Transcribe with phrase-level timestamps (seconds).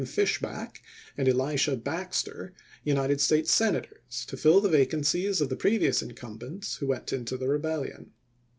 [0.03, 0.81] Fishback
[1.15, 2.53] and Elisha Baxter
[2.83, 7.37] United States Senators, to fill the vacancies of the previous in cumbents, who went into
[7.37, 8.09] the Rebellion.